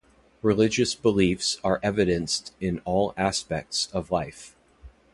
[0.41, 4.55] Religious beliefs are evidenced in all aspects of life.